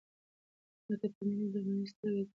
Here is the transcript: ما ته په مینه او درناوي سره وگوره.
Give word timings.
ما 0.87 0.95
ته 1.01 1.07
په 1.13 1.21
مینه 1.27 1.43
او 1.45 1.49
درناوي 1.53 1.87
سره 1.91 2.09
وگوره. 2.15 2.29